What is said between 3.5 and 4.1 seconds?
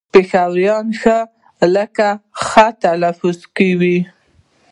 کوي